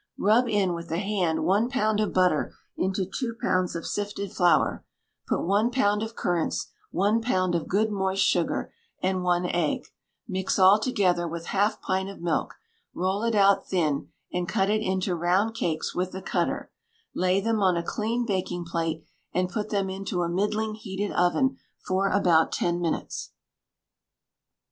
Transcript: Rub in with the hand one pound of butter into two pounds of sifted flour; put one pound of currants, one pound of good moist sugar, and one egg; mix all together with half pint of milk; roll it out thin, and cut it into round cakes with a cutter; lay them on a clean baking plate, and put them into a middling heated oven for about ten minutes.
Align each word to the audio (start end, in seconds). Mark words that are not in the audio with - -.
Rub 0.17 0.47
in 0.49 0.73
with 0.73 0.87
the 0.89 0.97
hand 0.97 1.43
one 1.45 1.69
pound 1.69 1.99
of 1.99 2.11
butter 2.11 2.55
into 2.75 3.05
two 3.05 3.35
pounds 3.39 3.75
of 3.75 3.85
sifted 3.85 4.33
flour; 4.33 4.83
put 5.27 5.43
one 5.45 5.69
pound 5.69 6.01
of 6.01 6.15
currants, 6.15 6.71
one 6.89 7.21
pound 7.21 7.53
of 7.53 7.67
good 7.67 7.91
moist 7.91 8.25
sugar, 8.25 8.73
and 9.03 9.21
one 9.21 9.45
egg; 9.45 9.85
mix 10.27 10.57
all 10.57 10.79
together 10.79 11.27
with 11.27 11.45
half 11.53 11.83
pint 11.83 12.09
of 12.09 12.19
milk; 12.19 12.55
roll 12.95 13.21
it 13.21 13.35
out 13.35 13.67
thin, 13.67 14.07
and 14.33 14.49
cut 14.49 14.71
it 14.71 14.81
into 14.81 15.13
round 15.13 15.53
cakes 15.53 15.93
with 15.93 16.15
a 16.15 16.21
cutter; 16.23 16.71
lay 17.13 17.39
them 17.39 17.59
on 17.61 17.77
a 17.77 17.83
clean 17.83 18.25
baking 18.25 18.65
plate, 18.65 19.03
and 19.35 19.49
put 19.49 19.69
them 19.69 19.87
into 19.87 20.23
a 20.23 20.27
middling 20.29 20.73
heated 20.73 21.11
oven 21.11 21.57
for 21.79 22.09
about 22.09 22.51
ten 22.51 22.81
minutes. 22.81 23.33